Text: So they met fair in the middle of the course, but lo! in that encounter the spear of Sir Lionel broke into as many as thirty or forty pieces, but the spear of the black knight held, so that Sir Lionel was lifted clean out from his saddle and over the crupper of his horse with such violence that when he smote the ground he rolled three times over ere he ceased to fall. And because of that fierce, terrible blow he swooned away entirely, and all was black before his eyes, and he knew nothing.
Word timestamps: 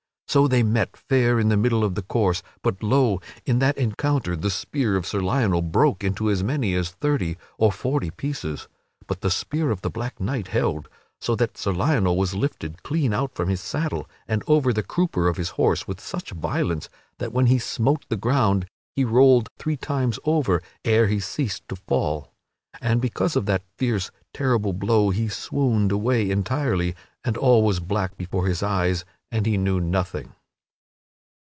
So 0.27 0.47
they 0.47 0.63
met 0.63 0.95
fair 0.95 1.41
in 1.41 1.49
the 1.49 1.57
middle 1.57 1.83
of 1.83 1.95
the 1.95 2.01
course, 2.01 2.41
but 2.63 2.81
lo! 2.81 3.19
in 3.45 3.59
that 3.59 3.77
encounter 3.77 4.37
the 4.37 4.49
spear 4.49 4.95
of 4.95 5.05
Sir 5.05 5.19
Lionel 5.19 5.61
broke 5.61 6.05
into 6.05 6.29
as 6.31 6.41
many 6.41 6.73
as 6.73 6.91
thirty 6.91 7.35
or 7.57 7.69
forty 7.69 8.11
pieces, 8.11 8.69
but 9.07 9.19
the 9.19 9.29
spear 9.29 9.71
of 9.71 9.81
the 9.81 9.89
black 9.89 10.21
knight 10.21 10.47
held, 10.47 10.87
so 11.19 11.35
that 11.35 11.57
Sir 11.57 11.73
Lionel 11.73 12.15
was 12.15 12.33
lifted 12.33 12.81
clean 12.81 13.13
out 13.13 13.35
from 13.35 13.49
his 13.49 13.59
saddle 13.59 14.09
and 14.25 14.41
over 14.47 14.71
the 14.71 14.83
crupper 14.83 15.27
of 15.27 15.35
his 15.35 15.49
horse 15.49 15.85
with 15.85 15.99
such 15.99 16.29
violence 16.31 16.87
that 17.17 17.33
when 17.33 17.47
he 17.47 17.59
smote 17.59 18.05
the 18.07 18.15
ground 18.15 18.67
he 18.95 19.03
rolled 19.03 19.49
three 19.59 19.75
times 19.75 20.17
over 20.23 20.63
ere 20.85 21.07
he 21.07 21.19
ceased 21.19 21.67
to 21.67 21.75
fall. 21.75 22.31
And 22.79 23.01
because 23.01 23.35
of 23.35 23.47
that 23.47 23.63
fierce, 23.77 24.11
terrible 24.33 24.71
blow 24.71 25.09
he 25.09 25.27
swooned 25.27 25.91
away 25.91 26.29
entirely, 26.31 26.95
and 27.21 27.35
all 27.35 27.63
was 27.63 27.81
black 27.81 28.15
before 28.15 28.47
his 28.47 28.63
eyes, 28.63 29.03
and 29.33 29.45
he 29.45 29.55
knew 29.55 29.79
nothing. 29.79 30.33